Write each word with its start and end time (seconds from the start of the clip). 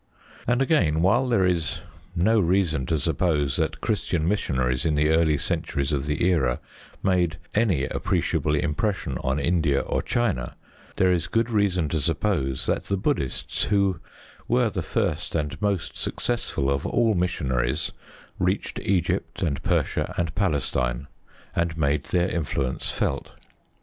And, 0.47 0.63
again, 0.63 1.03
while 1.03 1.29
there 1.29 1.45
is 1.45 1.81
no 2.15 2.39
reason 2.39 2.87
to 2.87 2.97
suppose 2.97 3.57
that 3.57 3.81
Christian 3.81 4.27
missionaries 4.27 4.83
in 4.83 4.95
the 4.95 5.09
early 5.09 5.37
centuries 5.37 5.91
of 5.91 6.07
the 6.07 6.25
era 6.27 6.59
made 7.03 7.37
any 7.53 7.85
appreciable 7.85 8.55
impression 8.55 9.19
on 9.19 9.39
India 9.39 9.81
or 9.81 10.01
China, 10.01 10.55
there 10.97 11.11
is 11.11 11.27
good 11.27 11.51
reason 11.51 11.87
to 11.89 11.99
suppose 12.01 12.65
that 12.65 12.85
the 12.85 12.97
Buddhists, 12.97 13.65
who 13.65 13.99
were 14.47 14.71
the 14.71 14.81
first 14.81 15.35
and 15.35 15.61
most 15.61 15.95
successful 15.95 16.71
of 16.71 16.83
all 16.87 17.13
missionaries, 17.13 17.91
reached 18.39 18.79
Egypt 18.79 19.43
and 19.43 19.61
Persia 19.61 20.15
and 20.17 20.33
Palestine, 20.33 21.05
and 21.55 21.77
made 21.77 22.05
their 22.05 22.27
influence 22.27 22.89
felt. 22.89 23.33